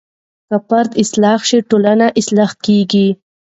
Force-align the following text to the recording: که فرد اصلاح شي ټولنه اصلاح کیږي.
که 0.49 0.55
فرد 0.67 0.91
اصلاح 1.03 1.39
شي 1.49 1.59
ټولنه 1.69 2.05
اصلاح 2.19 2.51
کیږي. 2.65 3.07